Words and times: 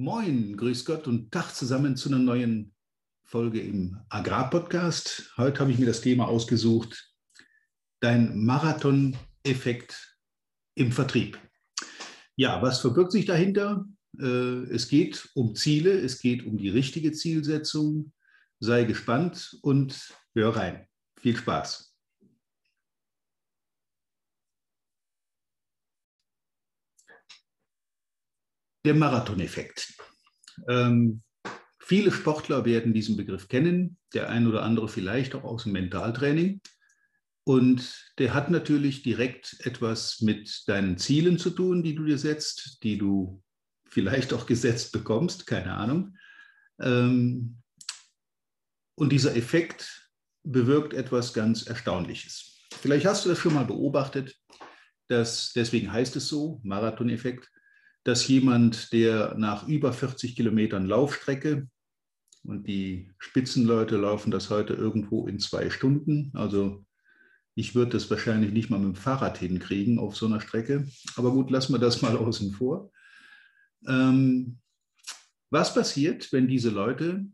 Moin, 0.00 0.56
grüß 0.56 0.86
Gott 0.86 1.06
und 1.08 1.30
Tag 1.30 1.54
zusammen 1.54 1.94
zu 1.94 2.08
einer 2.08 2.18
neuen 2.18 2.72
Folge 3.22 3.60
im 3.60 3.98
Agrarpodcast. 4.08 5.34
Heute 5.36 5.60
habe 5.60 5.72
ich 5.72 5.78
mir 5.78 5.84
das 5.84 6.00
Thema 6.00 6.26
ausgesucht, 6.26 7.12
dein 8.00 8.42
Marathon-Effekt 8.42 10.16
im 10.74 10.90
Vertrieb. 10.90 11.38
Ja, 12.34 12.62
was 12.62 12.80
verbirgt 12.80 13.12
sich 13.12 13.26
dahinter? 13.26 13.84
Äh, 14.18 14.72
es 14.72 14.88
geht 14.88 15.28
um 15.34 15.54
Ziele, 15.54 15.92
es 15.92 16.18
geht 16.18 16.46
um 16.46 16.56
die 16.56 16.70
richtige 16.70 17.12
Zielsetzung. 17.12 18.14
Sei 18.58 18.84
gespannt 18.84 19.58
und 19.60 20.14
hör 20.34 20.56
rein. 20.56 20.88
Viel 21.18 21.36
Spaß. 21.36 21.89
Der 28.84 28.94
Marathoneffekt. 28.94 29.94
Ähm, 30.68 31.22
viele 31.78 32.12
Sportler 32.12 32.64
werden 32.64 32.94
diesen 32.94 33.16
Begriff 33.16 33.48
kennen, 33.48 33.98
der 34.14 34.30
ein 34.30 34.46
oder 34.46 34.62
andere 34.62 34.88
vielleicht 34.88 35.34
auch 35.34 35.44
aus 35.44 35.64
dem 35.64 35.72
Mentaltraining. 35.72 36.60
Und 37.44 38.12
der 38.18 38.32
hat 38.32 38.50
natürlich 38.50 39.02
direkt 39.02 39.56
etwas 39.60 40.20
mit 40.20 40.62
deinen 40.66 40.98
Zielen 40.98 41.38
zu 41.38 41.50
tun, 41.50 41.82
die 41.82 41.94
du 41.94 42.04
dir 42.04 42.18
setzt, 42.18 42.82
die 42.82 42.96
du 42.96 43.42
vielleicht 43.86 44.32
auch 44.32 44.46
gesetzt 44.46 44.92
bekommst, 44.92 45.46
keine 45.46 45.74
Ahnung. 45.74 46.16
Ähm, 46.80 47.60
und 48.94 49.10
dieser 49.10 49.36
Effekt 49.36 50.10
bewirkt 50.42 50.94
etwas 50.94 51.34
ganz 51.34 51.66
Erstaunliches. 51.66 52.66
Vielleicht 52.80 53.04
hast 53.04 53.24
du 53.24 53.30
das 53.30 53.38
schon 53.38 53.54
mal 53.54 53.64
beobachtet, 53.64 54.36
dass, 55.08 55.52
deswegen 55.54 55.92
heißt 55.92 56.16
es 56.16 56.28
so, 56.28 56.60
Marathoneffekt, 56.62 57.50
dass 58.04 58.26
jemand, 58.28 58.92
der 58.92 59.34
nach 59.36 59.68
über 59.68 59.92
40 59.92 60.36
Kilometern 60.36 60.86
Laufstrecke, 60.86 61.68
und 62.42 62.66
die 62.66 63.12
Spitzenleute 63.18 63.98
laufen 63.98 64.30
das 64.30 64.48
heute 64.48 64.72
irgendwo 64.72 65.26
in 65.26 65.38
zwei 65.38 65.68
Stunden, 65.68 66.30
also 66.34 66.86
ich 67.54 67.74
würde 67.74 67.92
das 67.92 68.08
wahrscheinlich 68.10 68.52
nicht 68.52 68.70
mal 68.70 68.78
mit 68.78 68.96
dem 68.96 69.00
Fahrrad 69.00 69.38
hinkriegen 69.38 69.98
auf 69.98 70.16
so 70.16 70.26
einer 70.26 70.40
Strecke, 70.40 70.88
aber 71.16 71.32
gut, 71.32 71.50
lassen 71.50 71.74
wir 71.74 71.78
das 71.78 72.00
mal 72.00 72.16
außen 72.16 72.52
vor. 72.52 72.90
Ähm, 73.86 74.58
was 75.50 75.74
passiert, 75.74 76.32
wenn 76.32 76.48
diese 76.48 76.70
Leute 76.70 77.26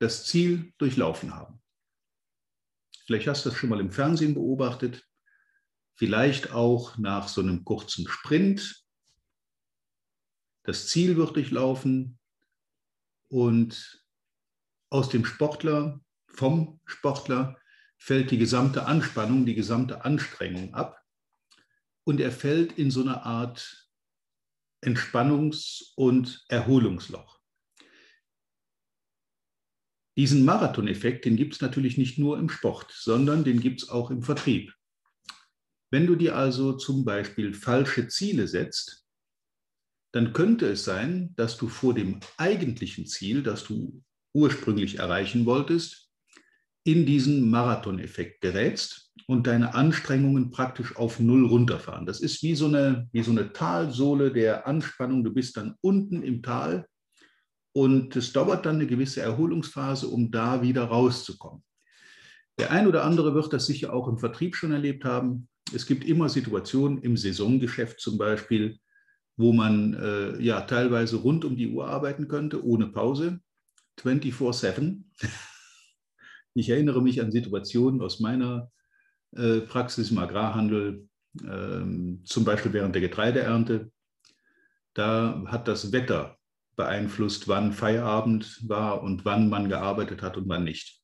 das 0.00 0.26
Ziel 0.26 0.72
durchlaufen 0.78 1.34
haben? 1.34 1.62
Vielleicht 3.06 3.28
hast 3.28 3.46
du 3.46 3.50
das 3.50 3.58
schon 3.58 3.70
mal 3.70 3.80
im 3.80 3.92
Fernsehen 3.92 4.34
beobachtet, 4.34 5.06
vielleicht 5.96 6.52
auch 6.52 6.98
nach 6.98 7.28
so 7.28 7.40
einem 7.40 7.64
kurzen 7.64 8.08
Sprint 8.08 8.81
das 10.64 10.88
Ziel 10.88 11.16
wird 11.16 11.36
durchlaufen 11.36 12.18
und 13.28 14.04
aus 14.90 15.08
dem 15.08 15.24
Sportler, 15.24 16.00
vom 16.26 16.80
Sportler 16.84 17.58
fällt 17.98 18.30
die 18.30 18.38
gesamte 18.38 18.86
Anspannung, 18.86 19.46
die 19.46 19.54
gesamte 19.54 20.04
Anstrengung 20.04 20.74
ab 20.74 21.02
und 22.04 22.20
er 22.20 22.32
fällt 22.32 22.78
in 22.78 22.90
so 22.90 23.00
eine 23.00 23.22
Art 23.24 23.88
Entspannungs- 24.84 25.92
und 25.94 26.44
Erholungsloch. 26.48 27.40
Diesen 30.16 30.44
Marathoneffekt, 30.44 31.24
den 31.24 31.36
gibt 31.36 31.54
es 31.54 31.60
natürlich 31.60 31.96
nicht 31.96 32.18
nur 32.18 32.38
im 32.38 32.50
Sport, 32.50 32.92
sondern 32.92 33.44
den 33.44 33.60
gibt 33.60 33.82
es 33.82 33.88
auch 33.88 34.10
im 34.10 34.22
Vertrieb. 34.22 34.74
Wenn 35.90 36.06
du 36.06 36.16
dir 36.16 36.36
also 36.36 36.74
zum 36.74 37.04
Beispiel 37.04 37.54
falsche 37.54 38.08
Ziele 38.08 38.46
setzt, 38.48 39.01
dann 40.12 40.32
könnte 40.32 40.66
es 40.66 40.84
sein, 40.84 41.32
dass 41.36 41.56
du 41.56 41.68
vor 41.68 41.94
dem 41.94 42.20
eigentlichen 42.36 43.06
Ziel, 43.06 43.42
das 43.42 43.64
du 43.64 44.02
ursprünglich 44.34 44.98
erreichen 44.98 45.46
wolltest, 45.46 46.10
in 46.84 47.06
diesen 47.06 47.50
Marathoneffekt 47.50 48.40
gerätst 48.40 49.12
und 49.26 49.46
deine 49.46 49.74
Anstrengungen 49.74 50.50
praktisch 50.50 50.96
auf 50.96 51.20
Null 51.20 51.46
runterfahren. 51.46 52.06
Das 52.06 52.20
ist 52.20 52.42
wie 52.42 52.54
so, 52.54 52.66
eine, 52.66 53.08
wie 53.12 53.22
so 53.22 53.30
eine 53.30 53.52
Talsohle 53.52 54.32
der 54.32 54.66
Anspannung. 54.66 55.22
Du 55.22 55.32
bist 55.32 55.56
dann 55.56 55.76
unten 55.80 56.22
im 56.22 56.42
Tal 56.42 56.86
und 57.74 58.16
es 58.16 58.32
dauert 58.32 58.66
dann 58.66 58.76
eine 58.76 58.86
gewisse 58.86 59.22
Erholungsphase, 59.22 60.08
um 60.08 60.30
da 60.30 60.62
wieder 60.62 60.84
rauszukommen. 60.84 61.62
Der 62.58 62.70
ein 62.70 62.86
oder 62.86 63.04
andere 63.04 63.34
wird 63.34 63.52
das 63.52 63.66
sicher 63.66 63.92
auch 63.92 64.08
im 64.08 64.18
Vertrieb 64.18 64.56
schon 64.56 64.72
erlebt 64.72 65.04
haben. 65.04 65.48
Es 65.74 65.86
gibt 65.86 66.04
immer 66.04 66.28
Situationen 66.28 67.00
im 67.02 67.16
Saisongeschäft 67.16 68.00
zum 68.00 68.18
Beispiel, 68.18 68.78
wo 69.36 69.52
man 69.52 69.94
äh, 69.94 70.40
ja 70.42 70.62
teilweise 70.62 71.16
rund 71.16 71.44
um 71.44 71.56
die 71.56 71.70
Uhr 71.70 71.88
arbeiten 71.88 72.28
könnte, 72.28 72.64
ohne 72.64 72.86
Pause, 72.88 73.40
24-7. 74.00 75.02
Ich 76.54 76.68
erinnere 76.68 77.00
mich 77.00 77.18
an 77.22 77.32
Situationen 77.32 78.02
aus 78.02 78.20
meiner 78.20 78.70
äh, 79.34 79.60
Praxis 79.60 80.10
im 80.10 80.18
Agrarhandel, 80.18 81.08
äh, 81.42 82.24
zum 82.24 82.44
Beispiel 82.44 82.74
während 82.74 82.94
der 82.94 83.00
Getreideernte. 83.00 83.90
Da 84.92 85.42
hat 85.46 85.66
das 85.66 85.92
Wetter 85.92 86.36
beeinflusst, 86.76 87.48
wann 87.48 87.72
Feierabend 87.72 88.68
war 88.68 89.02
und 89.02 89.24
wann 89.24 89.48
man 89.48 89.70
gearbeitet 89.70 90.20
hat 90.20 90.36
und 90.36 90.46
wann 90.48 90.64
nicht. 90.64 91.00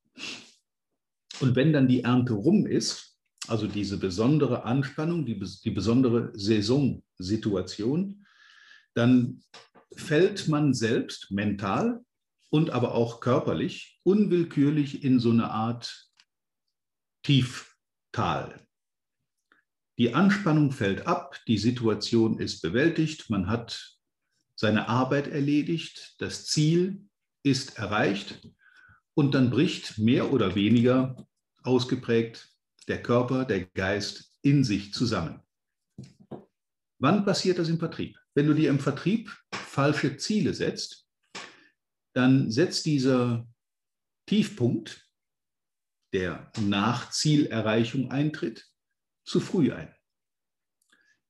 Und 1.41 1.57
wenn 1.57 1.73
dann 1.73 1.89
die 1.89 2.03
Ernte 2.03 2.35
rum 2.35 2.67
ist, 2.67 3.18
also 3.49 3.67
diese 3.67 3.99
besondere 3.99 4.65
Anspannung, 4.65 5.25
die, 5.25 5.39
die 5.65 5.71
besondere 5.71 6.33
Saisonsituation, 6.35 8.27
dann 8.95 9.43
fällt 9.95 10.49
man 10.49 10.75
selbst 10.75 11.31
mental 11.31 12.05
und 12.51 12.71
aber 12.71 12.95
auch 12.95 13.21
körperlich 13.21 14.01
unwillkürlich 14.03 15.05
in 15.05 15.21
so 15.21 15.31
eine 15.31 15.51
Art 15.51 16.09
Tieftal. 17.23 18.67
Die 19.99 20.15
Anspannung 20.15 20.71
fällt 20.71 21.07
ab, 21.07 21.37
die 21.47 21.59
Situation 21.59 22.39
ist 22.39 22.63
bewältigt, 22.63 23.31
man 23.31 23.49
hat 23.49 23.97
seine 24.55 24.89
Arbeit 24.89 25.29
erledigt, 25.29 26.15
das 26.19 26.47
Ziel 26.47 27.09
ist 27.43 27.79
erreicht 27.79 28.49
und 29.15 29.35
dann 29.35 29.51
bricht 29.51 29.99
mehr 29.99 30.33
oder 30.33 30.55
weniger 30.55 31.27
ausgeprägt 31.63 32.49
der 32.89 33.03
Körper, 33.03 33.45
der 33.45 33.67
Geist 33.67 34.35
in 34.43 34.65
sich 34.65 34.93
zusammen. 34.93 35.43
Wann 37.01 37.25
passiert 37.25 37.59
das 37.59 37.69
im 37.69 37.79
Vertrieb? 37.79 38.19
Wenn 38.35 38.47
du 38.47 38.55
dir 38.55 38.71
im 38.71 38.81
Vertrieb 38.81 39.37
falsche 39.53 40.17
Ziele 40.17 40.55
setzt, 40.55 41.07
dann 42.15 42.51
setzt 42.51 42.87
dieser 42.87 43.47
Tiefpunkt, 44.27 45.09
der 46.13 46.51
nach 46.61 47.11
Zielerreichung 47.11 48.11
eintritt, 48.11 48.67
zu 49.25 49.41
früh 49.41 49.73
ein. 49.73 49.95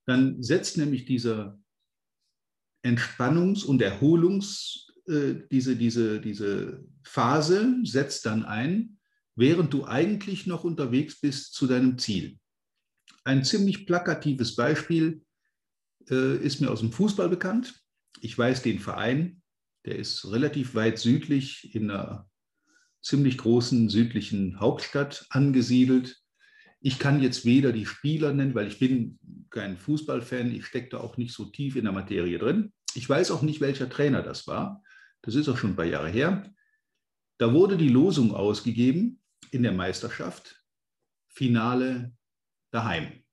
Dann 0.06 0.42
setzt 0.42 0.78
nämlich 0.78 1.04
dieser 1.04 1.60
Entspannungs- 2.86 3.64
und 3.64 3.82
Erholungs, 3.82 4.88
äh, 5.06 5.34
diese, 5.50 5.76
diese, 5.76 6.20
diese 6.20 6.84
Phase 7.02 7.76
setzt 7.82 8.24
dann 8.24 8.44
ein, 8.44 8.97
während 9.38 9.72
du 9.72 9.86
eigentlich 9.86 10.48
noch 10.48 10.64
unterwegs 10.64 11.20
bist 11.20 11.54
zu 11.54 11.68
deinem 11.68 11.96
Ziel. 11.96 12.38
Ein 13.22 13.44
ziemlich 13.44 13.86
plakatives 13.86 14.56
Beispiel 14.56 15.22
äh, 16.10 16.36
ist 16.38 16.60
mir 16.60 16.70
aus 16.70 16.80
dem 16.80 16.90
Fußball 16.90 17.28
bekannt. 17.28 17.80
Ich 18.20 18.36
weiß 18.36 18.62
den 18.62 18.80
Verein, 18.80 19.42
der 19.84 19.96
ist 19.96 20.28
relativ 20.32 20.74
weit 20.74 20.98
südlich 20.98 21.72
in 21.72 21.88
einer 21.88 22.28
ziemlich 23.00 23.38
großen 23.38 23.88
südlichen 23.88 24.58
Hauptstadt 24.58 25.26
angesiedelt. 25.30 26.20
Ich 26.80 26.98
kann 26.98 27.22
jetzt 27.22 27.44
weder 27.44 27.70
die 27.72 27.86
Spieler 27.86 28.32
nennen, 28.32 28.56
weil 28.56 28.66
ich 28.66 28.80
bin 28.80 29.20
kein 29.50 29.76
Fußballfan, 29.76 30.52
ich 30.52 30.66
stecke 30.66 30.90
da 30.90 30.98
auch 30.98 31.16
nicht 31.16 31.32
so 31.32 31.44
tief 31.44 31.76
in 31.76 31.84
der 31.84 31.92
Materie 31.92 32.38
drin. 32.38 32.72
Ich 32.94 33.08
weiß 33.08 33.30
auch 33.30 33.42
nicht, 33.42 33.60
welcher 33.60 33.88
Trainer 33.88 34.22
das 34.22 34.48
war. 34.48 34.82
Das 35.22 35.36
ist 35.36 35.48
auch 35.48 35.56
schon 35.56 35.70
ein 35.70 35.76
paar 35.76 35.84
Jahre 35.84 36.08
her. 36.08 36.52
Da 37.38 37.52
wurde 37.52 37.76
die 37.76 37.88
Losung 37.88 38.34
ausgegeben, 38.34 39.17
in 39.52 39.62
der 39.62 39.72
Meisterschaft. 39.72 40.62
Finale 41.28 42.16
daheim. 42.70 43.24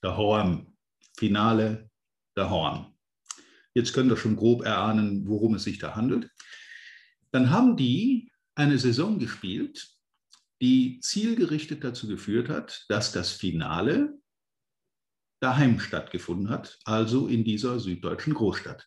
Daheim. 0.00 0.76
Finale 1.16 1.90
daheim. 2.34 2.94
Jetzt 3.74 3.92
könnt 3.92 4.10
ihr 4.10 4.16
schon 4.16 4.36
grob 4.36 4.64
erahnen, 4.64 5.26
worum 5.26 5.54
es 5.54 5.64
sich 5.64 5.78
da 5.78 5.94
handelt. 5.94 6.30
Dann 7.30 7.50
haben 7.50 7.76
die 7.76 8.32
eine 8.54 8.78
Saison 8.78 9.18
gespielt, 9.18 9.88
die 10.60 11.00
zielgerichtet 11.00 11.84
dazu 11.84 12.08
geführt 12.08 12.48
hat, 12.48 12.84
dass 12.88 13.12
das 13.12 13.32
Finale 13.32 14.18
daheim 15.40 15.80
stattgefunden 15.80 16.50
hat, 16.50 16.78
also 16.84 17.26
in 17.26 17.44
dieser 17.44 17.80
süddeutschen 17.80 18.34
Großstadt. 18.34 18.86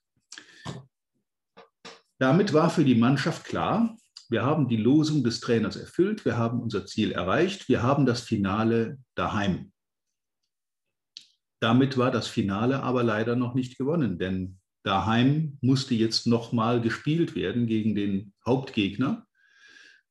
Damit 2.19 2.53
war 2.53 2.69
für 2.69 2.85
die 2.85 2.95
Mannschaft 2.95 3.45
klar, 3.45 3.97
wir 4.33 4.43
haben 4.43 4.67
die 4.67 4.77
Losung 4.77 5.23
des 5.23 5.41
Trainers 5.41 5.75
erfüllt, 5.75 6.25
wir 6.25 6.37
haben 6.39 6.59
unser 6.59 6.87
Ziel 6.87 7.11
erreicht, 7.11 7.69
wir 7.69 7.83
haben 7.83 8.07
das 8.07 8.21
Finale 8.21 8.97
daheim. 9.13 9.71
Damit 11.61 11.97
war 11.97 12.09
das 12.09 12.27
Finale 12.27 12.81
aber 12.81 13.03
leider 13.03 13.35
noch 13.35 13.53
nicht 13.53 13.77
gewonnen, 13.77 14.17
denn 14.17 14.59
daheim 14.81 15.59
musste 15.61 15.93
jetzt 15.93 16.25
nochmal 16.25 16.81
gespielt 16.81 17.35
werden 17.35 17.67
gegen 17.67 17.93
den 17.93 18.33
Hauptgegner. 18.43 19.27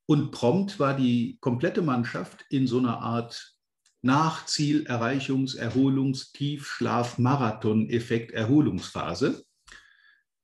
Und 0.07 0.31
prompt 0.31 0.79
war 0.79 0.97
die 0.97 1.39
komplette 1.41 1.83
Mannschaft 1.83 2.45
in 2.49 2.69
so 2.69 2.79
einer 2.79 3.01
Art 3.01 3.57
Nachzielerreichungs-, 4.03 5.57
Erholungs-, 5.57 6.33
Tiefschlaf-, 6.33 7.19
Marathon-Effekt, 7.19 8.31
Erholungsphase 8.31 9.45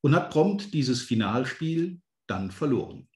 und 0.00 0.16
hat 0.16 0.30
prompt 0.30 0.74
dieses 0.74 1.00
Finalspiel 1.02 2.00
dann 2.26 2.50
verloren. 2.50 3.08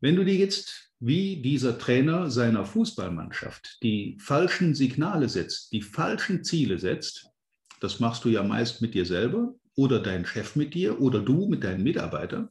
Wenn 0.00 0.16
du 0.16 0.24
dir 0.24 0.36
jetzt 0.36 0.90
wie 0.98 1.42
dieser 1.42 1.78
Trainer 1.78 2.30
seiner 2.30 2.64
Fußballmannschaft 2.64 3.78
die 3.82 4.16
falschen 4.18 4.74
Signale 4.74 5.28
setzt, 5.28 5.72
die 5.72 5.82
falschen 5.82 6.42
Ziele 6.42 6.78
setzt, 6.78 7.28
das 7.80 8.00
machst 8.00 8.24
du 8.24 8.30
ja 8.30 8.42
meist 8.42 8.80
mit 8.80 8.94
dir 8.94 9.04
selber 9.04 9.54
oder 9.76 10.00
dein 10.00 10.24
Chef 10.24 10.56
mit 10.56 10.74
dir 10.74 11.00
oder 11.00 11.20
du 11.20 11.48
mit 11.48 11.64
deinen 11.64 11.82
Mitarbeitern, 11.82 12.48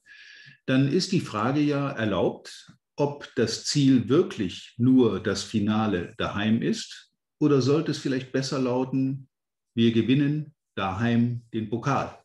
dann 0.66 0.88
ist 0.88 1.12
die 1.12 1.22
Frage 1.22 1.60
ja 1.60 1.90
erlaubt, 1.90 2.72
ob 2.96 3.32
das 3.36 3.66
Ziel 3.66 4.10
wirklich 4.10 4.76
nur 4.78 5.20
das 5.20 5.44
Finale 5.44 6.14
daheim 6.18 6.62
ist 6.62 7.12
oder 7.40 7.62
sollte 7.62 7.92
es 7.92 7.98
vielleicht 7.98 8.32
besser 8.32 8.60
lauten, 8.60 9.28
wir 9.74 9.92
gewinnen 9.92 10.54
daheim 10.76 11.44
den 11.54 11.70
Pokal. 11.70 12.20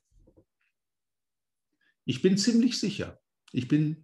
Ich 2.05 2.21
bin 2.21 2.37
ziemlich 2.37 2.79
sicher, 2.79 3.19
ich 3.53 3.69
bin 3.69 4.04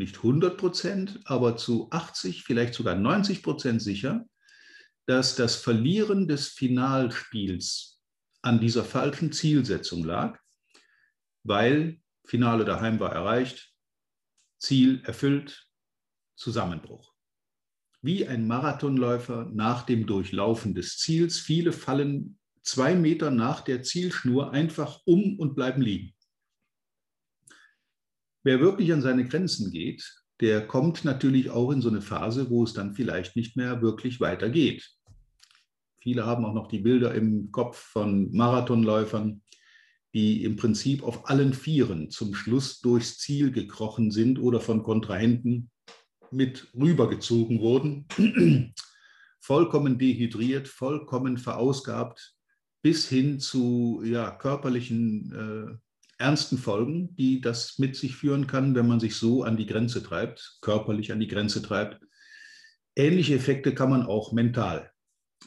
nicht 0.00 0.16
100 0.16 0.56
Prozent, 0.56 1.20
aber 1.26 1.56
zu 1.56 1.88
80, 1.90 2.42
vielleicht 2.42 2.74
sogar 2.74 2.96
90 2.96 3.44
Prozent 3.44 3.80
sicher, 3.80 4.26
dass 5.06 5.36
das 5.36 5.56
Verlieren 5.56 6.26
des 6.26 6.48
Finalspiels 6.48 8.00
an 8.42 8.60
dieser 8.60 8.84
falschen 8.84 9.30
Zielsetzung 9.30 10.02
lag, 10.02 10.40
weil 11.44 12.00
Finale 12.24 12.64
daheim 12.64 12.98
war 12.98 13.12
erreicht, 13.12 13.72
Ziel 14.58 15.02
erfüllt, 15.04 15.68
Zusammenbruch. 16.36 17.14
Wie 18.02 18.26
ein 18.26 18.46
Marathonläufer 18.46 19.50
nach 19.52 19.82
dem 19.82 20.06
Durchlaufen 20.06 20.74
des 20.74 20.96
Ziels. 20.96 21.38
Viele 21.38 21.72
fallen 21.72 22.38
zwei 22.62 22.94
Meter 22.94 23.30
nach 23.30 23.60
der 23.60 23.82
Zielschnur 23.82 24.52
einfach 24.52 25.00
um 25.04 25.38
und 25.38 25.54
bleiben 25.54 25.82
liegen. 25.82 26.14
Wer 28.42 28.60
wirklich 28.60 28.92
an 28.92 29.02
seine 29.02 29.26
Grenzen 29.26 29.70
geht, 29.70 30.02
der 30.40 30.66
kommt 30.66 31.04
natürlich 31.04 31.50
auch 31.50 31.70
in 31.70 31.82
so 31.82 31.90
eine 31.90 32.00
Phase, 32.00 32.48
wo 32.48 32.64
es 32.64 32.72
dann 32.72 32.94
vielleicht 32.94 33.36
nicht 33.36 33.56
mehr 33.56 33.82
wirklich 33.82 34.20
weitergeht. 34.20 34.88
Viele 36.00 36.24
haben 36.24 36.46
auch 36.46 36.54
noch 36.54 36.68
die 36.68 36.78
Bilder 36.78 37.14
im 37.14 37.52
Kopf 37.52 37.76
von 37.76 38.32
Marathonläufern, 38.32 39.42
die 40.14 40.44
im 40.44 40.56
Prinzip 40.56 41.02
auf 41.02 41.28
allen 41.28 41.52
Vieren 41.52 42.10
zum 42.10 42.34
Schluss 42.34 42.80
durchs 42.80 43.18
Ziel 43.18 43.52
gekrochen 43.52 44.10
sind 44.10 44.38
oder 44.38 44.60
von 44.60 44.82
Kontrahenten 44.82 45.70
mit 46.30 46.68
rübergezogen 46.74 47.60
wurden, 47.60 48.06
vollkommen 49.40 49.98
dehydriert, 49.98 50.68
vollkommen 50.68 51.36
verausgabt, 51.36 52.34
bis 52.82 53.08
hin 53.08 53.38
zu 53.40 54.02
ja, 54.04 54.30
körperlichen 54.30 55.32
äh, 55.32 55.89
ernsten 56.20 56.58
Folgen, 56.58 57.14
die 57.16 57.40
das 57.40 57.78
mit 57.78 57.96
sich 57.96 58.14
führen 58.14 58.46
kann, 58.46 58.74
wenn 58.74 58.86
man 58.86 59.00
sich 59.00 59.16
so 59.16 59.42
an 59.42 59.56
die 59.56 59.66
Grenze 59.66 60.02
treibt, 60.02 60.58
körperlich 60.60 61.12
an 61.12 61.20
die 61.20 61.28
Grenze 61.28 61.62
treibt. 61.62 62.00
Ähnliche 62.94 63.34
Effekte 63.34 63.74
kann 63.74 63.90
man 63.90 64.04
auch 64.04 64.32
mental 64.32 64.92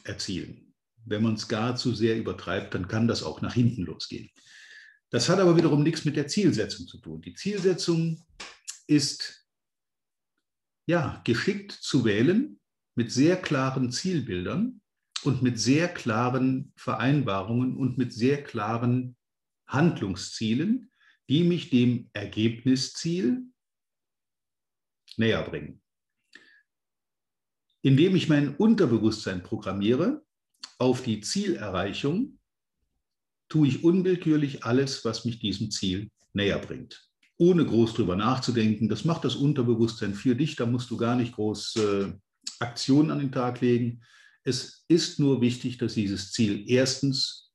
erzielen. 0.02 0.74
Wenn 1.04 1.22
man 1.22 1.34
es 1.34 1.48
gar 1.48 1.76
zu 1.76 1.94
sehr 1.94 2.16
übertreibt, 2.16 2.74
dann 2.74 2.88
kann 2.88 3.06
das 3.06 3.22
auch 3.22 3.40
nach 3.40 3.54
hinten 3.54 3.82
losgehen. 3.82 4.30
Das 5.10 5.28
hat 5.28 5.38
aber 5.38 5.56
wiederum 5.56 5.82
nichts 5.82 6.04
mit 6.04 6.16
der 6.16 6.26
Zielsetzung 6.26 6.86
zu 6.86 6.98
tun. 6.98 7.22
Die 7.22 7.34
Zielsetzung 7.34 8.24
ist 8.86 9.46
ja 10.86 11.22
geschickt 11.24 11.72
zu 11.72 12.04
wählen 12.04 12.58
mit 12.96 13.12
sehr 13.12 13.36
klaren 13.36 13.92
Zielbildern 13.92 14.80
und 15.22 15.42
mit 15.42 15.60
sehr 15.60 15.88
klaren 15.88 16.72
Vereinbarungen 16.76 17.76
und 17.76 17.96
mit 17.96 18.12
sehr 18.12 18.42
klaren 18.42 19.16
Handlungszielen, 19.66 20.90
die 21.28 21.44
mich 21.44 21.70
dem 21.70 22.10
Ergebnisziel 22.12 23.44
näher 25.16 25.42
bringen. 25.42 25.80
Indem 27.82 28.16
ich 28.16 28.28
mein 28.28 28.56
Unterbewusstsein 28.56 29.42
programmiere 29.42 30.24
auf 30.78 31.02
die 31.02 31.20
Zielerreichung, 31.20 32.38
tue 33.48 33.68
ich 33.68 33.84
unwillkürlich 33.84 34.64
alles, 34.64 35.04
was 35.04 35.24
mich 35.24 35.38
diesem 35.38 35.70
Ziel 35.70 36.10
näher 36.32 36.58
bringt. 36.58 37.08
Ohne 37.36 37.64
groß 37.64 37.94
drüber 37.94 38.16
nachzudenken. 38.16 38.88
Das 38.88 39.04
macht 39.04 39.24
das 39.24 39.34
Unterbewusstsein 39.34 40.14
für 40.14 40.34
dich. 40.34 40.56
Da 40.56 40.66
musst 40.66 40.90
du 40.90 40.96
gar 40.96 41.16
nicht 41.16 41.34
groß 41.34 41.76
äh, 41.76 42.12
Aktionen 42.60 43.10
an 43.10 43.18
den 43.18 43.32
Tag 43.32 43.60
legen. 43.60 44.02
Es 44.44 44.84
ist 44.88 45.18
nur 45.18 45.40
wichtig, 45.40 45.78
dass 45.78 45.94
dieses 45.94 46.32
Ziel 46.32 46.64
erstens 46.68 47.52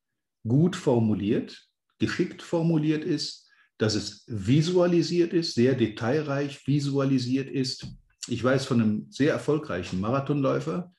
gut 0.47 0.75
formuliert, 0.75 1.68
geschickt 1.99 2.41
formuliert 2.41 3.03
ist, 3.03 3.47
dass 3.77 3.95
es 3.95 4.23
visualisiert 4.27 5.33
ist, 5.33 5.55
sehr 5.55 5.75
detailreich 5.75 6.65
visualisiert 6.67 7.49
ist. 7.49 7.87
Ich 8.27 8.43
weiß 8.43 8.65
von 8.65 8.81
einem 8.81 9.07
sehr 9.09 9.31
erfolgreichen 9.31 9.99
Marathonläufer, 9.99 10.93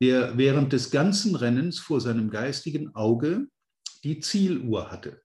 der 0.00 0.36
während 0.36 0.72
des 0.72 0.90
ganzen 0.90 1.34
Rennens 1.34 1.78
vor 1.78 2.00
seinem 2.00 2.30
geistigen 2.30 2.94
Auge 2.94 3.46
die 4.04 4.20
Zieluhr 4.20 4.90
hatte. 4.90 5.22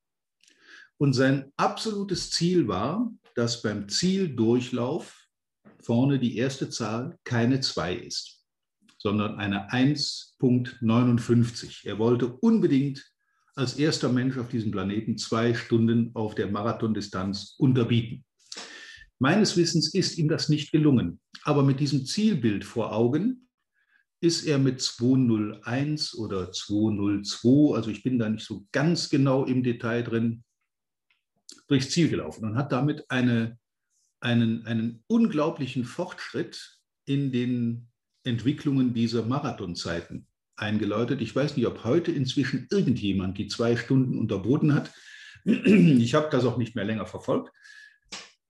Und 0.98 1.14
sein 1.14 1.52
absolutes 1.58 2.32
Ziel 2.32 2.68
war, 2.68 3.12
dass 3.36 3.62
beim 3.62 3.88
Zieldurchlauf 3.88 5.28
vorne 5.82 6.20
die 6.20 6.38
erste 6.38 6.70
Zahl 6.70 7.18
keine 7.24 7.62
2 7.62 7.96
ist 7.96 8.40
sondern 9.00 9.40
eine 9.40 9.72
1.59. 9.72 11.88
Er 11.88 11.98
wollte 11.98 12.28
unbedingt 12.28 13.12
als 13.60 13.74
erster 13.74 14.10
Mensch 14.10 14.38
auf 14.38 14.48
diesem 14.48 14.72
Planeten 14.72 15.18
zwei 15.18 15.54
Stunden 15.54 16.12
auf 16.14 16.34
der 16.34 16.48
Marathondistanz 16.50 17.56
unterbieten. 17.58 18.24
Meines 19.20 19.58
Wissens 19.58 19.94
ist 19.94 20.18
ihm 20.18 20.30
das 20.30 20.48
nicht 20.48 20.72
gelungen, 20.72 21.20
aber 21.44 21.62
mit 21.62 21.82
diesem 21.82 22.06
Zielbild 22.06 22.64
vor 22.64 22.94
Augen 22.94 23.50
ist 24.22 24.46
er 24.46 24.60
mit 24.60 24.82
201 24.82 26.16
oder 26.16 26.54
202, 26.54 27.76
also 27.76 27.90
ich 27.90 28.02
bin 28.02 28.18
da 28.18 28.30
nicht 28.30 28.46
so 28.46 28.66
ganz 28.72 29.10
genau 29.10 29.44
im 29.44 29.62
Detail 29.62 30.04
drin, 30.04 30.44
durchs 31.68 31.89
Ziel 31.89 32.08
gelaufen 32.08 32.46
und 32.46 32.56
hat 32.56 32.72
damit 32.72 33.12
eine, 33.12 33.60
einen, 34.22 34.66
einen 34.66 35.04
unglaublichen 35.08 35.84
Fortschritt 35.84 36.80
in 37.06 37.34
den 37.34 37.89
Entwicklungen 38.24 38.94
dieser 38.94 39.25
Marathonzeiten 39.25 40.28
eingeläutet. 40.62 41.22
Ich 41.22 41.36
weiß 41.36 41.58
nicht, 41.58 41.68
ob 41.68 41.84
heute 41.84 42.12
inzwischen 42.12 42.68
irgendjemand 42.70 43.38
die 43.38 43.48
zwei 43.48 43.75
Stunden 43.75 44.18
unterboten 44.18 44.74
hat. 44.74 44.92
Ich 45.46 46.13
habe 46.16 46.30
das 46.32 46.46
auch 46.46 46.58
nicht 46.58 46.75
mehr 46.75 46.86
länger 46.86 47.06
verfolgt. 47.06 47.51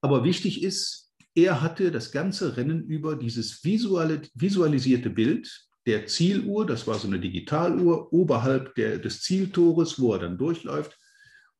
Aber 0.00 0.24
wichtig 0.24 0.62
ist, 0.62 1.12
er 1.34 1.62
hatte 1.62 1.90
das 1.90 2.10
ganze 2.10 2.56
Rennen 2.56 2.84
über 2.84 3.16
dieses 3.16 3.62
visuelle, 3.64 4.22
visualisierte 4.34 5.10
Bild 5.10 5.68
der 5.86 6.06
Zieluhr, 6.06 6.66
das 6.66 6.86
war 6.86 6.98
so 6.98 7.08
eine 7.08 7.20
Digitaluhr, 7.20 8.12
oberhalb 8.12 8.74
der, 8.74 8.98
des 8.98 9.22
Zieltores, 9.22 10.00
wo 10.00 10.12
er 10.12 10.20
dann 10.20 10.38
durchläuft. 10.38 10.98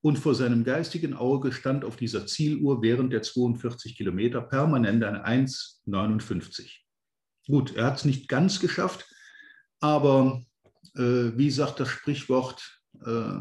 Und 0.03 0.19
vor 0.19 0.35
seinem 0.35 0.65
geistigen 0.65 1.15
Auge 1.15 1.53
stand 1.53 1.85
auf 1.85 1.97
dieser 1.97 2.27
Zieluhr 2.27 2.83
während 2.83 3.13
der 3.13 3.23
42 3.23 3.97
Kilometer 3.97 4.41
permanent 4.41 5.05
eine 5.05 5.27
1,59. 5.27 6.71
Gut, 7.47 7.75
er 7.77 7.87
hat 7.87 7.99
es 7.99 8.05
nicht 8.05 8.29
ganz 8.29 8.61
geschafft, 8.61 9.07
aber 9.81 10.43
äh, 10.95 11.37
wie 11.37 11.51
sagt 11.51 11.81
das 11.81 11.89
Sprichwort, 11.89 12.83
äh, 13.05 13.41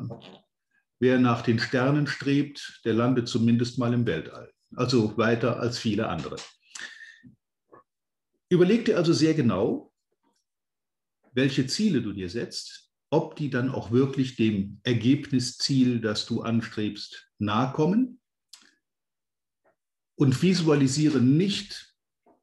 wer 1.00 1.20
nach 1.20 1.42
den 1.42 1.60
Sternen 1.60 2.08
strebt, 2.08 2.82
der 2.86 2.94
landet 2.94 3.28
zumindest 3.28 3.78
mal 3.78 3.94
im 3.94 4.06
Weltall. 4.06 4.52
Also 4.76 5.18
weiter 5.18 5.60
als 5.60 5.78
viele 5.78 6.08
andere. 6.08 6.38
Überleg 8.50 8.86
dir 8.86 8.98
also 8.98 9.14
sehr 9.14 9.34
genau, 9.34 9.94
welche 11.34 11.68
Ziele 11.68 12.02
du 12.02 12.14
dir 12.14 12.30
setzt, 12.30 12.90
ob 13.12 13.36
die 13.36 13.50
dann 13.50 13.70
auch 13.70 13.92
wirklich 13.92 14.36
dem 14.36 14.80
Ergebnisziel, 14.84 16.00
das 16.00 16.26
du 16.26 16.42
anstrebst, 16.42 17.32
nahe 17.40 17.74
kommen. 17.74 18.20
Und 20.16 20.42
visualisiere 20.42 21.22
nicht, 21.22 21.96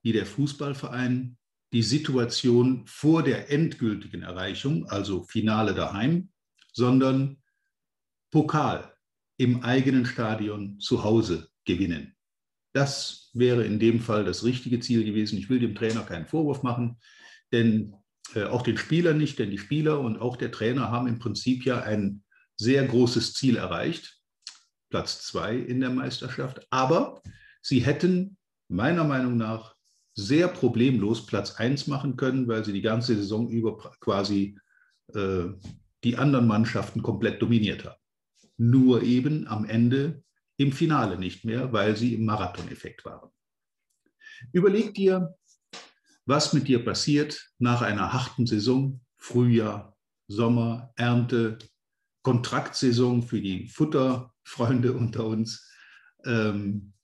wie 0.02 0.12
der 0.12 0.26
Fußballverein 0.26 1.36
die 1.73 1.82
Situation 1.82 2.87
vor 2.87 3.23
der 3.23 3.50
endgültigen 3.50 4.23
Erreichung, 4.23 4.87
also 4.88 5.25
Finale 5.25 5.75
daheim, 5.75 6.30
sondern 6.73 7.38
Pokal 8.30 8.92
im 9.38 9.62
eigenen 9.62 10.06
Stadion 10.06 10.78
zu 10.80 11.04
Hause 11.04 11.49
gewinnen. 11.64 12.14
Das 12.73 13.30
wäre 13.32 13.64
in 13.64 13.78
dem 13.78 14.00
Fall 14.00 14.25
das 14.25 14.44
richtige 14.44 14.80
Ziel 14.80 15.04
gewesen. 15.04 15.38
Ich 15.38 15.49
will 15.49 15.58
dem 15.58 15.75
Trainer 15.75 16.02
keinen 16.02 16.26
Vorwurf 16.26 16.62
machen, 16.62 16.99
denn 17.52 17.94
äh, 18.35 18.44
auch 18.44 18.62
den 18.62 18.76
Spielern 18.76 19.18
nicht, 19.18 19.38
denn 19.38 19.50
die 19.50 19.58
Spieler 19.58 20.00
und 20.00 20.18
auch 20.18 20.37
der 20.37 20.52
Trainer 20.52 20.90
haben 20.90 21.06
im 21.06 21.18
Prinzip 21.18 21.64
ja 21.64 21.80
ein, 21.82 22.23
sehr 22.58 22.87
großes 22.87 23.35
Ziel 23.35 23.56
erreicht, 23.56 24.18
Platz 24.88 25.23
zwei 25.23 25.56
in 25.56 25.80
der 25.80 25.90
Meisterschaft, 25.90 26.66
aber 26.70 27.23
sie 27.61 27.80
hätten 27.80 28.38
meiner 28.68 29.04
Meinung 29.04 29.37
nach 29.37 29.75
sehr 30.16 30.49
problemlos 30.49 31.26
Platz 31.26 31.52
eins 31.56 31.87
machen 31.87 32.16
können, 32.16 32.49
weil 32.49 32.64
sie 32.64 32.73
die 32.73 32.82
ganze 32.82 33.14
Saison 33.14 33.49
über 33.49 33.76
quasi 34.00 34.58
äh, 35.14 35.44
die 36.02 36.16
anderen 36.16 36.46
Mannschaften 36.46 37.02
komplett 37.02 37.40
dominiert 37.40 37.85
haben. 37.85 38.00
Nur 38.56 39.02
eben 39.02 39.46
am 39.46 39.66
Ende 39.66 40.23
im 40.56 40.73
Finale 40.73 41.18
nicht 41.18 41.44
mehr, 41.44 41.73
weil 41.73 41.96
sie 41.96 42.14
im 42.14 42.25
Marathoneffekt 42.25 43.04
waren. 43.04 43.30
Überleg 44.52 44.94
dir, 44.94 45.35
was 46.25 46.52
mit 46.54 46.66
dir 46.66 46.82
passiert 46.85 47.50
nach 47.58 47.82
einer 47.82 48.12
harten 48.12 48.46
Saison, 48.46 49.00
Frühjahr, 49.16 49.96
Sommer, 50.28 50.92
Ernte, 50.96 51.58
Kontraktsaison 52.23 53.23
für 53.23 53.40
die 53.40 53.68
Futterfreunde 53.68 54.94
unter 54.94 55.26
uns, 55.26 55.70
ähm, 56.25 56.94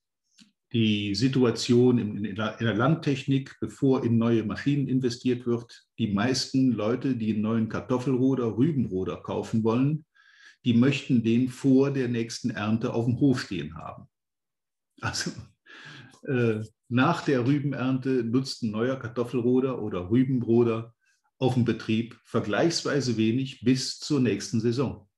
die 0.73 1.15
Situation 1.15 1.99
in, 1.99 2.25
in, 2.25 2.35
der, 2.35 2.75
Landtechnik, 2.75 3.57
bevor 3.61 4.05
in 4.05 4.17
neue 4.17 4.43
Maschinen 4.43 4.89
investiert 4.89 5.47
wird. 5.47 5.87
Die 5.99 6.13
meisten 6.13 6.73
Leute, 6.73 7.15
die 7.15 7.35
einen 7.35 7.43
neuen 7.43 7.69
Kartoffelroder, 7.69 8.57
Rübenroder 8.57 9.19
kaufen 9.19 9.65
wollen, 9.65 10.07
die 10.65 10.75
möchten 10.75 11.23
den 11.23 11.49
vor 11.49 11.91
der 11.91 12.09
nächsten 12.09 12.51
Ernte 12.51 12.95
auf 12.95 13.05
dem 13.05 13.21
Hof 13.21 13.43
stehen 13.43 13.77
haben. 13.77 14.09
Also 15.01 15.33
äh, 16.27 16.63
nach 16.89 17.25
der 17.25 17.47
Rübenernte 17.47 18.25
nutzt 18.25 18.63
ein 18.63 18.71
neuer 18.71 18.97
Kartoffelroder 18.97 19.83
oder 19.83 20.11
Rübenroder 20.11 20.95
auf 21.39 21.55
dem 21.55 21.65
Betrieb 21.65 22.19
vergleichsweise 22.25 23.17
wenig 23.17 23.63
bis 23.63 23.99
zur 23.99 24.21
nächsten 24.21 24.61
Saison. 24.61 25.09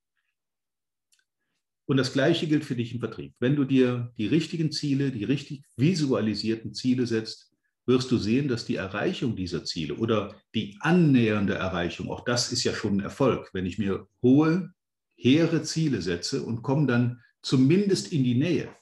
Und 1.87 1.99
das 1.99 2.13
Gleiche 2.13 2.47
gilt 2.47 2.65
für 2.65 2.77
dich 2.77 2.95
im 2.95 3.01
Vertrieb. 3.01 3.35
Wenn 3.41 3.57
du 3.57 3.65
dir 3.65 4.13
die 4.17 4.27
richtigen 4.27 4.73
Ziele, 4.73 5.13
die 5.13 5.25
richtig 5.25 5.65
visualisierten 5.77 6.73
Ziele 6.73 7.07
setzt, 7.07 7.53
wirst 7.87 8.11
du 8.11 8.17
sehen, 8.17 8.49
dass 8.49 8.65
die 8.65 8.77
Erreichung 8.77 9.37
dieser 9.37 9.65
Ziele 9.65 9.95
oder 9.95 10.35
die 10.55 10.77
annähernde 10.81 11.55
Erreichung, 11.55 12.11
auch 12.11 12.25
das 12.25 12.51
ist 12.51 12.65
ja 12.65 12.73
schon 12.73 12.97
ein 12.97 13.01
Erfolg, 13.01 13.51
wenn 13.53 13.67
ich 13.67 13.79
mir 13.79 14.09
hohe, 14.23 14.73
hehre 15.17 15.63
Ziele 15.63 16.01
setze 16.01 16.43
und 16.43 16.63
komme 16.63 16.87
dann 16.87 17.21
zumindest 17.43 18.13
in 18.13 18.25
die 18.25 18.35
Nähe, 18.35 18.75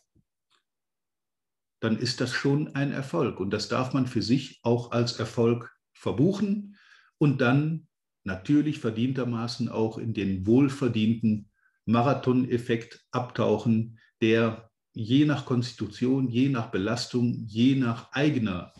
dann 1.80 1.98
ist 1.98 2.20
das 2.20 2.32
schon 2.32 2.76
ein 2.76 2.92
Erfolg. 2.92 3.40
Und 3.40 3.50
das 3.50 3.68
darf 3.68 3.92
man 3.92 4.06
für 4.06 4.22
sich 4.22 4.60
auch 4.62 4.92
als 4.92 5.18
Erfolg 5.18 5.76
verbuchen 5.92 6.76
und 7.18 7.40
dann 7.40 7.88
natürlich 8.24 8.78
verdientermaßen 8.78 9.68
auch 9.68 9.98
in 9.98 10.14
den 10.14 10.46
wohlverdienten 10.46 11.50
Marathon-Effekt 11.92 13.04
abtauchen, 13.12 13.98
der 14.20 14.70
je 14.92 15.24
nach 15.24 15.46
Konstitution, 15.46 16.28
je 16.28 16.48
nach 16.48 16.70
Belastung, 16.70 17.44
je 17.46 17.76
nach 17.76 18.12
eigener 18.12 18.72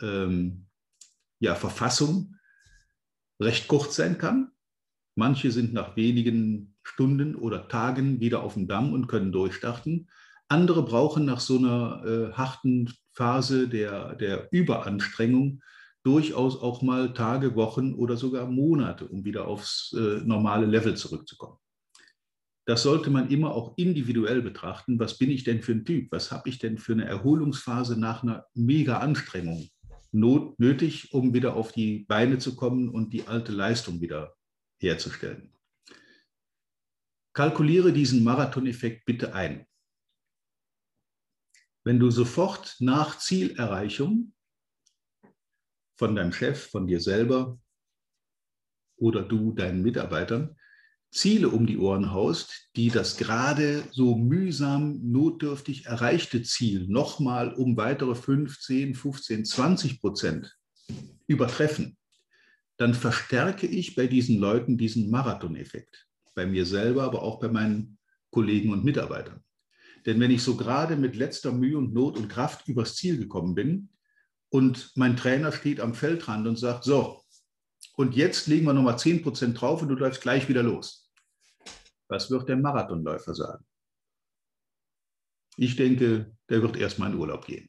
ähm, 0.00 0.66
ja, 1.38 1.54
Verfassung 1.54 2.36
recht 3.40 3.68
kurz 3.68 3.96
sein 3.96 4.18
kann. 4.18 4.50
Manche 5.16 5.50
sind 5.50 5.72
nach 5.72 5.96
wenigen 5.96 6.76
Stunden 6.82 7.34
oder 7.34 7.68
Tagen 7.68 8.20
wieder 8.20 8.42
auf 8.42 8.54
dem 8.54 8.68
Damm 8.68 8.92
und 8.92 9.06
können 9.06 9.32
durchstarten. 9.32 10.08
Andere 10.48 10.84
brauchen 10.84 11.24
nach 11.24 11.40
so 11.40 11.58
einer 11.58 12.04
äh, 12.04 12.32
harten 12.32 12.92
Phase 13.12 13.68
der, 13.68 14.14
der 14.14 14.48
Überanstrengung 14.50 15.62
durchaus 16.02 16.60
auch 16.60 16.80
mal 16.80 17.12
Tage, 17.12 17.54
Wochen 17.54 17.94
oder 17.94 18.16
sogar 18.16 18.46
Monate, 18.46 19.06
um 19.06 19.24
wieder 19.24 19.46
aufs 19.46 19.92
äh, 19.92 20.20
normale 20.24 20.66
Level 20.66 20.96
zurückzukommen 20.96 21.58
das 22.70 22.84
sollte 22.84 23.10
man 23.10 23.28
immer 23.30 23.52
auch 23.52 23.76
individuell 23.76 24.42
betrachten. 24.42 25.00
Was 25.00 25.18
bin 25.18 25.28
ich 25.28 25.42
denn 25.42 25.60
für 25.60 25.72
ein 25.72 25.84
Typ? 25.84 26.12
Was 26.12 26.30
habe 26.30 26.48
ich 26.48 26.60
denn 26.60 26.78
für 26.78 26.92
eine 26.92 27.04
Erholungsphase 27.04 27.98
nach 27.98 28.22
einer 28.22 28.46
mega 28.54 28.98
Anstrengung 28.98 29.68
not 30.12 30.56
nötig, 30.60 31.12
um 31.12 31.34
wieder 31.34 31.54
auf 31.54 31.72
die 31.72 32.04
Beine 32.04 32.38
zu 32.38 32.54
kommen 32.54 32.88
und 32.88 33.12
die 33.12 33.26
alte 33.26 33.50
Leistung 33.50 34.00
wieder 34.00 34.36
herzustellen? 34.80 35.52
Kalkuliere 37.32 37.92
diesen 37.92 38.22
Marathoneffekt 38.22 39.04
bitte 39.04 39.34
ein. 39.34 39.66
Wenn 41.82 41.98
du 41.98 42.08
sofort 42.12 42.76
nach 42.78 43.18
Zielerreichung 43.18 44.32
von 45.98 46.14
deinem 46.14 46.32
Chef, 46.32 46.70
von 46.70 46.86
dir 46.86 47.00
selber 47.00 47.58
oder 48.94 49.22
du 49.24 49.54
deinen 49.54 49.82
Mitarbeitern 49.82 50.56
Ziele 51.10 51.48
um 51.48 51.66
die 51.66 51.78
Ohren 51.78 52.12
haust, 52.12 52.68
die 52.76 52.88
das 52.88 53.16
gerade 53.16 53.82
so 53.90 54.16
mühsam 54.16 55.00
notdürftig 55.02 55.86
erreichte 55.86 56.42
Ziel 56.42 56.86
nochmal 56.88 57.52
um 57.54 57.76
weitere 57.76 58.14
15, 58.14 58.94
15, 58.94 59.44
20 59.44 60.00
Prozent 60.00 60.56
übertreffen, 61.26 61.96
dann 62.76 62.94
verstärke 62.94 63.66
ich 63.66 63.96
bei 63.96 64.06
diesen 64.06 64.38
Leuten 64.38 64.78
diesen 64.78 65.10
Marathoneffekt. 65.10 66.06
Bei 66.34 66.46
mir 66.46 66.64
selber, 66.64 67.02
aber 67.02 67.22
auch 67.22 67.40
bei 67.40 67.48
meinen 67.48 67.98
Kollegen 68.30 68.72
und 68.72 68.84
Mitarbeitern. 68.84 69.42
Denn 70.06 70.20
wenn 70.20 70.30
ich 70.30 70.42
so 70.42 70.56
gerade 70.56 70.96
mit 70.96 71.16
letzter 71.16 71.52
Mühe 71.52 71.76
und 71.76 71.92
Not 71.92 72.16
und 72.16 72.28
Kraft 72.28 72.68
übers 72.68 72.96
Ziel 72.96 73.18
gekommen 73.18 73.54
bin 73.54 73.90
und 74.48 74.92
mein 74.94 75.16
Trainer 75.16 75.52
steht 75.52 75.80
am 75.80 75.92
Feldrand 75.92 76.46
und 76.46 76.58
sagt, 76.58 76.84
so, 76.84 77.19
und 78.00 78.16
jetzt 78.16 78.46
legen 78.46 78.66
wir 78.66 78.72
nochmal 78.72 78.98
10 78.98 79.22
Prozent 79.22 79.60
drauf 79.60 79.82
und 79.82 79.88
du 79.88 79.94
läufst 79.94 80.22
gleich 80.22 80.48
wieder 80.48 80.62
los 80.62 81.10
was 82.10 82.30
wird 82.30 82.48
der 82.48 82.56
Marathonläufer 82.56 83.34
sagen? 83.34 83.64
Ich 85.56 85.76
denke, 85.76 86.36
der 86.48 86.62
wird 86.62 86.76
erstmal 86.76 87.12
in 87.12 87.18
Urlaub 87.18 87.46
gehen. 87.46 87.68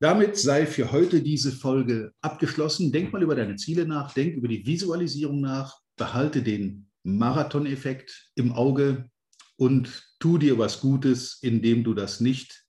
Damit 0.00 0.36
sei 0.36 0.66
für 0.66 0.90
heute 0.90 1.22
diese 1.22 1.52
Folge 1.52 2.12
abgeschlossen. 2.22 2.90
Denk 2.90 3.12
mal 3.12 3.22
über 3.22 3.36
deine 3.36 3.56
Ziele 3.56 3.86
nach, 3.86 4.12
denk 4.14 4.34
über 4.34 4.48
die 4.48 4.66
Visualisierung 4.66 5.40
nach, 5.40 5.78
behalte 5.96 6.42
den 6.42 6.90
Marathoneffekt 7.04 8.30
im 8.34 8.52
Auge 8.52 9.08
und 9.56 10.10
tu 10.18 10.38
dir 10.38 10.58
was 10.58 10.80
Gutes, 10.80 11.38
indem 11.42 11.84
du 11.84 11.94
das 11.94 12.20
nicht 12.20 12.64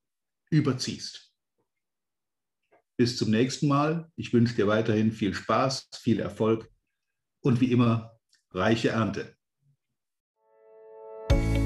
überziehst. 0.51 1.32
Bis 2.97 3.17
zum 3.17 3.31
nächsten 3.31 3.67
Mal. 3.67 4.09
Ich 4.15 4.33
wünsche 4.33 4.55
dir 4.55 4.67
weiterhin 4.67 5.11
viel 5.11 5.33
Spaß, 5.33 5.89
viel 6.01 6.19
Erfolg 6.19 6.69
und 7.41 7.59
wie 7.59 7.71
immer 7.71 8.17
reiche 8.51 8.89
Ernte. 8.89 9.35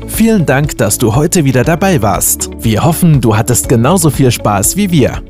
Vielen 0.08 0.48
Dank, 0.48 0.78
dass 0.78 0.98
du 0.98 1.14
heute 1.14 1.46
wieder 1.46 1.64
dabei 1.64 2.02
warst. 2.02 2.50
Wir 2.58 2.84
hoffen, 2.84 3.22
du 3.22 3.38
hattest 3.38 3.70
genauso 3.70 4.10
viel 4.10 4.32
Spaß 4.32 4.76
wie 4.76 4.90
wir. 4.90 5.22